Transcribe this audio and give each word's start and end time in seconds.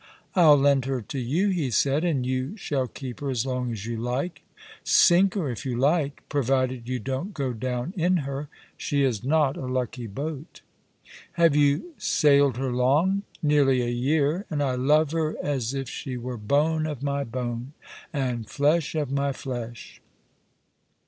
'I'll 0.35 0.57
lend 0.57 0.85
her 0.85 0.99
to 1.03 1.19
you/ 1.19 1.49
he 1.49 1.69
said,' 1.69 2.03
and 2.03 2.25
you 2.25 2.57
shall 2.57 2.87
keep 2.87 3.19
her 3.19 3.29
as 3.29 3.45
long 3.45 3.71
as 3.71 3.85
you 3.85 3.97
like— 3.97 4.41
sink 4.83 5.35
her, 5.35 5.47
if 5.51 5.63
you 5.63 5.77
like— 5.77 6.23
provided 6.27 6.89
you 6.89 6.97
don't 6.97 7.35
go 7.35 7.53
down 7.53 7.93
in 7.95 8.17
her. 8.25 8.47
She 8.77 9.03
is 9.03 9.23
not 9.23 9.57
a 9.57 9.67
lucky 9.67 10.07
boat.' 10.07 10.61
""Have 11.33 11.55
you 11.55 11.93
sailed 11.99 12.57
her 12.57 12.71
long?"" 12.73 13.21
Nearly 13.43 13.83
a 13.83 13.89
year, 13.91 14.47
and 14.49 14.63
I 14.63 14.73
love 14.73 15.11
her 15.11 15.35
as 15.39 15.75
if 15.75 15.87
she 15.87 16.17
were 16.17 16.35
bone 16.35 16.87
of 16.87 17.03
my 17.03 17.23
bone, 17.23 17.73
and 18.11 18.49
flesh 18.49 18.95
of 18.95 19.11
my 19.11 19.31
flesh. 19.31 20.01